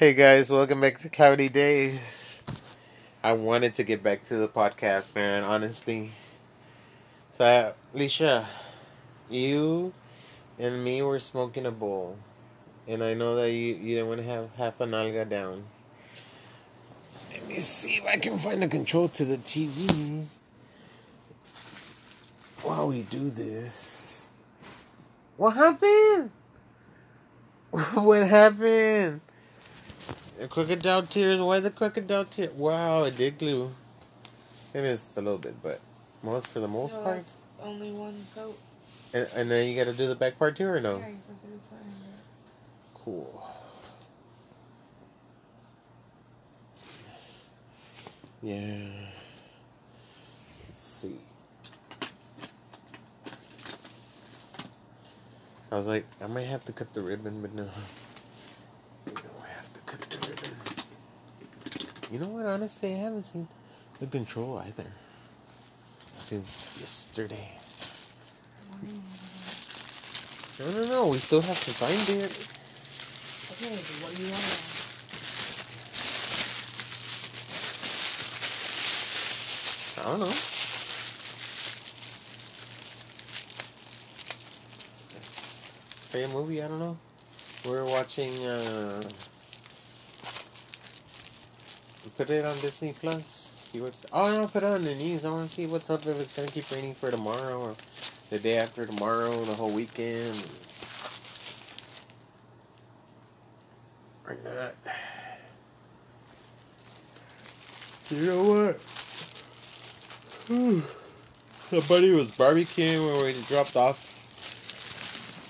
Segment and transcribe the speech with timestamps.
[0.00, 2.42] Hey guys, welcome back to Cloudy Days.
[3.22, 6.10] I wanted to get back to the podcast, man, honestly.
[7.32, 8.48] So, uh, Alicia,
[9.28, 9.92] you
[10.58, 12.16] and me were smoking a bowl.
[12.88, 15.64] And I know that you, you didn't want to have half an alga down.
[17.30, 20.24] Let me see if I can find a control to the TV
[22.62, 24.30] while we do this.
[25.36, 26.30] What happened?
[27.92, 29.20] what happened?
[30.40, 31.38] The crocodile tears.
[31.38, 32.54] Why the crocodile tears?
[32.54, 33.70] Wow, it did glue.
[34.72, 35.80] It missed a little bit, but
[36.22, 37.24] most for the most No, part.
[37.62, 38.58] only one coat.
[39.12, 40.96] And, and then you got to do the back part too, or no?
[40.96, 41.94] Yeah, you're supposed to do front and.
[42.94, 43.50] Cool.
[48.42, 48.88] Yeah.
[50.68, 51.18] Let's see.
[55.70, 57.64] I was like, I might have to cut the ribbon, but no.
[59.06, 60.50] I don't have to cut the ribbon.
[62.10, 62.46] You know what?
[62.46, 63.46] Honestly, I haven't seen
[64.00, 64.86] the control either
[66.18, 67.48] since yesterday.
[70.58, 71.06] No, no, no.
[71.08, 72.32] We still have to find it.
[73.54, 74.80] Okay, but what do you want?
[80.00, 80.32] I don't know.
[86.10, 86.96] Play a movie, I don't know.
[87.64, 89.00] We're watching uh
[92.16, 93.26] put it on Disney Plus.
[93.72, 95.24] See what's oh no, put it on the news.
[95.24, 97.74] I wanna see what's up if it's gonna keep raining for tomorrow or
[98.30, 100.34] the day after tomorrow, the whole weekend.
[104.26, 104.74] Or not.
[108.10, 108.76] You know what?
[111.88, 114.08] Buddy was barbecuing when we dropped off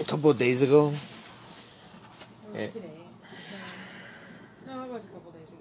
[0.00, 0.86] a couple of days ago.
[0.88, 2.66] Was Eh.
[2.66, 2.90] today?
[4.66, 5.52] No, it was a couple days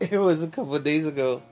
[0.00, 0.03] ago.
[0.14, 1.42] It was a couple days ago.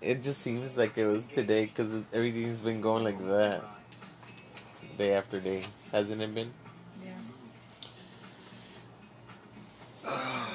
[0.00, 3.60] It just seems like it was today because everything's been going like that.
[4.96, 5.62] Day after day.
[5.92, 6.50] Hasn't it been?
[7.04, 7.12] Yeah.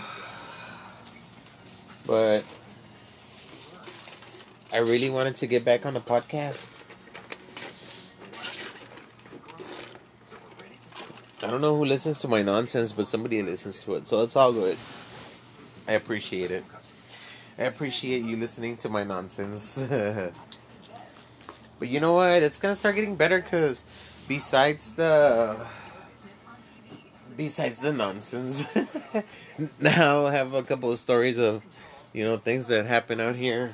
[2.08, 2.44] But
[4.74, 6.68] I really wanted to get back on the podcast.
[11.44, 14.36] I don't know who listens to my nonsense, but somebody listens to it, so it's
[14.36, 14.80] all good.
[15.88, 16.64] I appreciate it.
[17.58, 19.78] I appreciate you listening to my nonsense.
[21.80, 22.44] but you know what?
[22.44, 23.86] It's gonna start getting better because
[24.28, 25.60] besides the
[27.38, 28.66] besides the nonsense,
[29.80, 31.62] now I have a couple of stories of
[32.14, 33.72] you know things that happen out here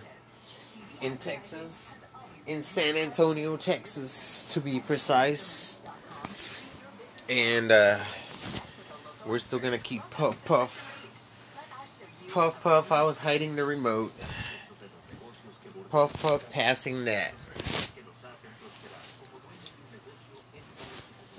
[1.01, 2.01] in Texas,
[2.47, 5.81] in San Antonio, Texas, to be precise.
[7.29, 7.99] And uh,
[9.25, 10.96] we're still gonna keep puff puff.
[12.31, 14.13] Puff puff, I was hiding the remote.
[15.89, 17.33] Puff puff passing that.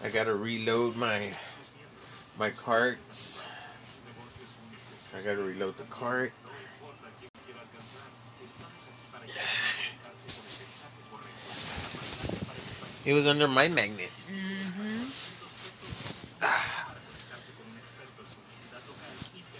[0.02, 1.30] I gotta reload my
[2.38, 3.46] my carts.
[5.16, 6.32] I gotta reload the cart.
[13.04, 14.10] It was under my magnet.
[14.30, 15.08] Mm-hmm.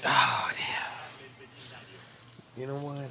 [0.05, 0.67] Oh damn.
[2.59, 3.07] You know what?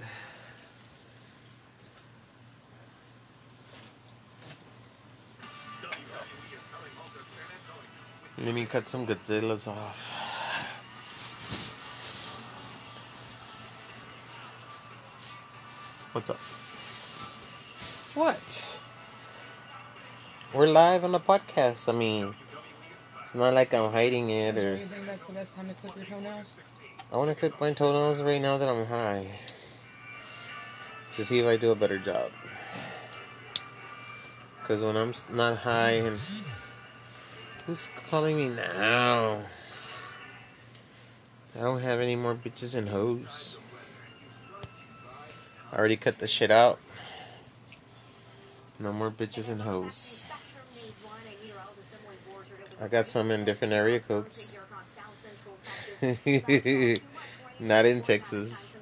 [8.40, 9.96] Let me cut some Godzillas off.
[16.12, 16.36] What's up?
[18.16, 18.84] What?
[20.54, 21.88] We're live on the podcast.
[21.88, 22.36] I mean,
[23.22, 24.78] it's not like I'm hiding it or.
[27.12, 29.28] I want to clip my toenails right now that I'm high.
[31.14, 32.32] To see if I do a better job.
[34.60, 36.20] Because when I'm not high and.
[37.66, 39.42] Who's calling me now?
[41.56, 43.58] I don't have any more bitches and hoes.
[45.72, 46.80] I already cut the shit out.
[48.80, 50.30] No more bitches and hoes.
[52.82, 54.60] I got some in different area codes.
[57.60, 58.76] Not in Texas.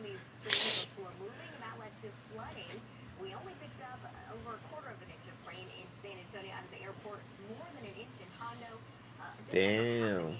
[9.49, 10.35] Damn.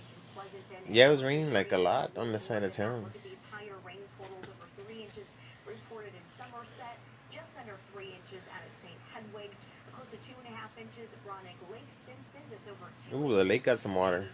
[0.90, 3.12] Yeah, it was raining like a lot on the side of town.
[13.14, 14.28] Ooh, the lake got some water.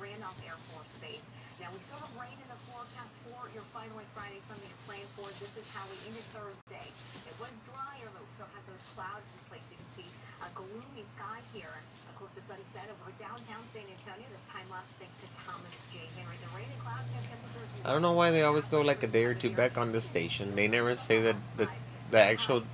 [0.00, 1.20] Randolph Air Force Base.
[1.60, 5.04] Now, we still have rain in the forecast for your finally Friday, Sunday to plan
[5.12, 5.28] for.
[5.36, 6.88] This is how we ended Thursday.
[7.28, 9.64] It was drier, but we still had those clouds in place.
[9.68, 10.08] You can see
[10.40, 11.76] a gloomy sky here.
[12.08, 14.24] Of course, the sunset over downtown San Antonio.
[14.32, 16.00] This time lapse thanks to Thomas J.
[16.16, 16.40] Henry.
[16.40, 17.68] The rain and clouds have temperatures.
[17.84, 20.08] I don't know why they always go like a day or two back on this
[20.08, 20.56] station.
[20.56, 21.68] They never say that the
[22.08, 22.64] the actual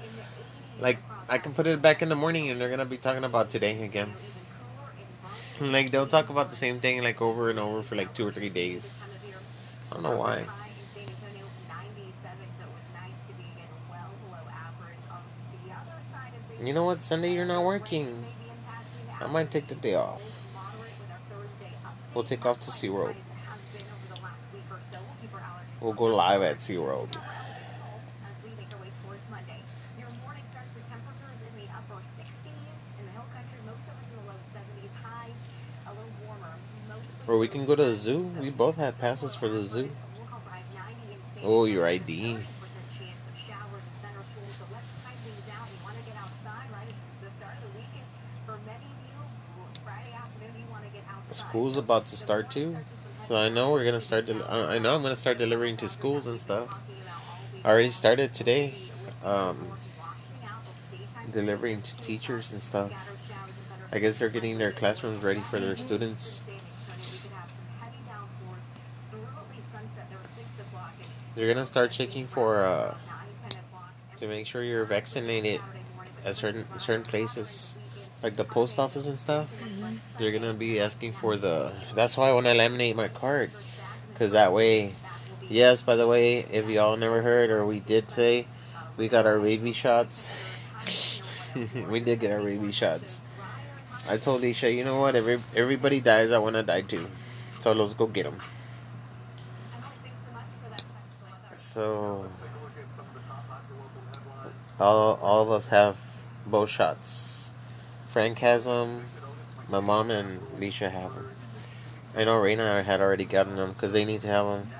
[0.78, 3.50] like I can put it back in the morning and they're gonna be talking about
[3.50, 4.14] today again.
[5.60, 8.32] Like they'll talk about the same thing like over and over for like two or
[8.32, 9.08] three days.
[9.90, 10.44] I don't know why.
[16.62, 17.02] You know what?
[17.02, 18.24] Sunday you're not working.
[19.20, 20.22] I might take the day off.
[22.14, 23.14] We'll take off to SeaWorld.
[25.80, 27.16] We'll go live at SeaWorld.
[27.16, 29.60] As we make our way towards Monday.
[30.00, 32.80] Your morning starts with temperatures in the upper 60s.
[32.98, 34.92] In the hill country, most of us in the low 70s.
[35.04, 35.32] High,
[35.86, 36.56] a little warmer.
[36.88, 38.20] Mostly Or we can go to the zoo.
[38.40, 39.90] We both have passes for the zoo.
[41.42, 42.38] Oh, your ID.
[51.30, 52.76] School's about to start too.
[53.16, 54.30] So I know we're gonna start.
[54.48, 56.78] I know I'm gonna start delivering to schools and stuff.
[57.64, 58.74] I already started today.
[59.24, 59.58] Um,
[61.32, 62.92] delivering to teachers and stuff.
[63.92, 66.44] I guess they're getting their classrooms ready for their students.
[71.36, 72.96] They're gonna start checking for uh,
[74.16, 75.60] to make sure you're vaccinated
[76.24, 77.76] at certain certain places,
[78.22, 79.48] like the post office and stuff.
[79.62, 79.98] Mhm.
[80.18, 81.72] They're gonna be asking for the.
[81.94, 83.50] That's why when I laminate my card,
[84.12, 84.94] because that way.
[85.48, 88.48] Yes, by the way, if y'all never heard or we did say,
[88.96, 90.34] we got our rabies shots.
[91.90, 93.22] we did get our rabies shots.
[94.08, 95.14] I told Isha, you know what?
[95.16, 96.32] Every everybody dies.
[96.32, 97.06] I want to die too.
[97.60, 98.40] So let's go get them.
[101.76, 102.24] So
[104.80, 105.98] all all of us have
[106.46, 107.52] bow shots.
[108.08, 109.04] Frank has them.
[109.68, 111.28] My mom and Leisha have them.
[112.16, 114.70] I know Raina had already gotten them because they need to have them.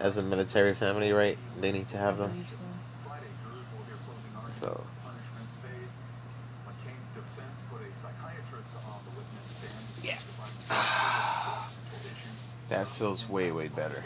[0.00, 1.36] As a military family, right?
[1.60, 2.46] They need to have them.
[4.52, 4.82] so.
[10.02, 10.16] Yeah.
[12.70, 14.02] that feels way way better.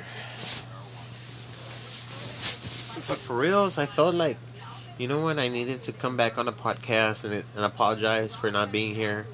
[3.09, 4.37] But for reals, I felt like,
[4.99, 8.51] you know, when I needed to come back on the podcast and, and apologize for
[8.51, 9.27] not being here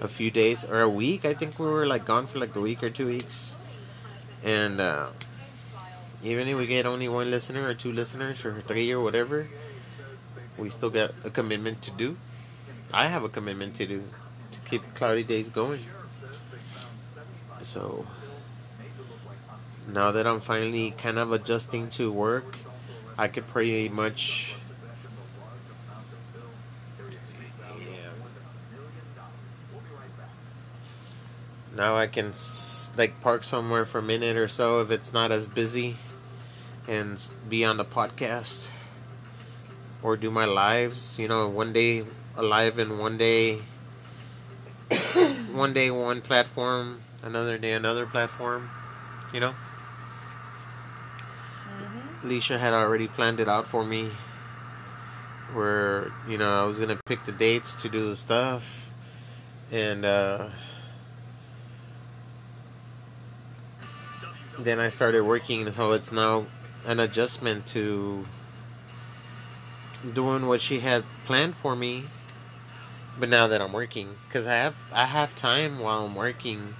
[0.00, 1.24] a few days or a week.
[1.24, 3.58] I think we were like gone for like a week or two weeks,
[4.42, 5.08] and uh,
[6.22, 9.46] even if we get only one listener or two listeners or three or whatever,
[10.58, 12.16] we still got a commitment to do.
[12.92, 14.02] I have a commitment to do
[14.52, 15.80] to keep cloudy days going.
[17.62, 18.06] So
[19.88, 22.56] now that I'm finally kind of adjusting to work,
[23.16, 24.56] I could pretty much.
[27.78, 28.10] Yeah.
[31.76, 32.32] Now I can
[32.96, 35.96] like park somewhere for a minute or so if it's not as busy,
[36.88, 38.68] and be on the podcast
[40.02, 41.18] or do my lives.
[41.18, 42.04] You know, one day
[42.36, 43.60] alive live and one day,
[45.52, 48.70] one day one platform, another day another platform.
[49.32, 49.54] You know.
[52.24, 54.10] Alicia had already planned it out for me.
[55.52, 58.90] Where, you know, I was gonna pick the dates to do the stuff.
[59.70, 60.48] And uh
[64.58, 66.46] then I started working so it's now
[66.86, 68.24] an adjustment to
[70.14, 72.04] doing what she had planned for me.
[73.18, 76.74] But now that I'm working, because I have I have time while I'm working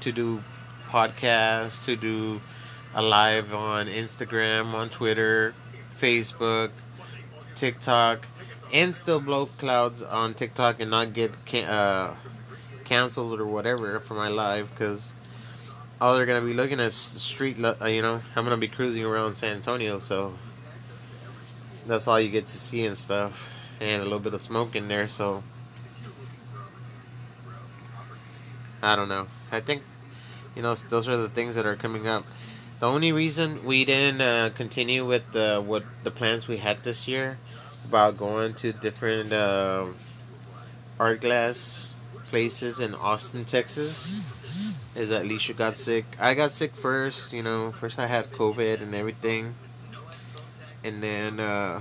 [0.00, 0.42] to do
[0.88, 2.40] podcasts, to do
[2.96, 5.54] a live on Instagram, on Twitter,
[6.00, 6.70] Facebook,
[7.54, 8.26] TikTok,
[8.72, 12.16] and still blow clouds on TikTok and not get can- uh,
[12.84, 15.14] canceled or whatever for my live because
[16.00, 17.62] all they're gonna be looking at is street.
[17.62, 20.34] Uh, you know, I'm gonna be cruising around San Antonio, so
[21.86, 23.50] that's all you get to see and stuff,
[23.80, 25.08] and a little bit of smoke in there.
[25.08, 25.42] So
[28.82, 29.26] I don't know.
[29.52, 29.82] I think
[30.54, 32.24] you know those are the things that are coming up.
[32.78, 37.08] The only reason we didn't uh, continue with the what the plans we had this
[37.08, 37.38] year
[37.88, 39.86] about going to different uh,
[41.00, 44.14] art glass places in Austin, Texas,
[44.94, 46.04] is that Alicia got sick.
[46.20, 47.32] I got sick first.
[47.32, 49.54] You know, first I had COVID and everything,
[50.84, 51.80] and then uh,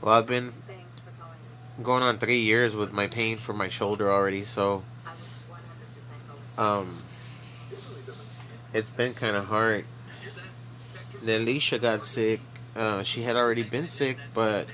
[0.00, 0.54] well, I've been
[1.82, 4.44] going on three years with my pain for my shoulder already.
[4.44, 4.82] So
[6.56, 6.94] um,
[8.72, 9.84] it's been kind of hard.
[11.22, 12.40] Then Alicia got sick.
[12.76, 14.66] Uh, she had already been sick, but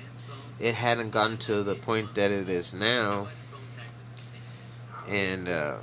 [0.59, 3.29] it hadn't gotten to the point that it is now.
[5.09, 5.77] And uh,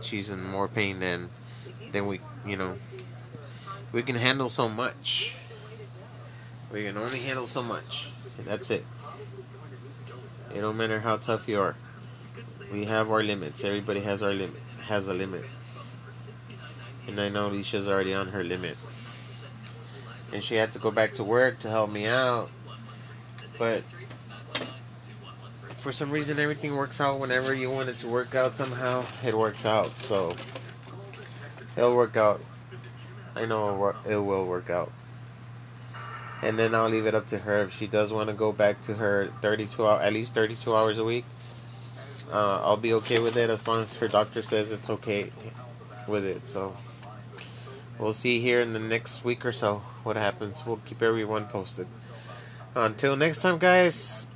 [0.00, 1.28] she's in more pain than
[1.92, 2.76] than we, you know,
[3.92, 5.34] we can handle so much.
[6.72, 8.10] We can only handle so much.
[8.38, 8.84] That's it.
[10.54, 11.76] It don't matter how tough you are.
[12.72, 13.64] We have our limits.
[13.64, 14.60] Everybody has our limit.
[14.86, 15.44] Has a limit.
[17.06, 18.76] And I know Alicia's already on her limit.
[20.32, 22.50] And she had to go back to work to help me out.
[23.58, 23.82] But
[25.76, 29.04] for some reason, everything works out whenever you want it to work out somehow.
[29.24, 29.90] It works out.
[30.00, 30.32] So
[31.76, 32.40] it'll work out.
[33.34, 34.92] I know it will work out.
[36.42, 38.80] And then I'll leave it up to her if she does want to go back
[38.82, 41.24] to her 32 hour, at least 32 hours a week.
[42.32, 45.30] Uh, I'll be okay with it as long as her doctor says it's okay
[46.08, 46.48] with it.
[46.48, 46.74] So
[48.02, 50.66] we'll see here in the next week or so what happens.
[50.66, 51.86] We'll keep everyone posted.
[52.74, 54.26] Until next time, guys,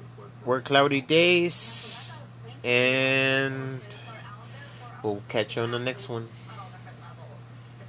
[0.44, 2.23] we're cloudy days,
[2.62, 3.80] and
[5.02, 6.28] we'll catch you on the next one.